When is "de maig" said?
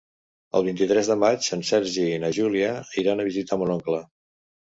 1.11-1.49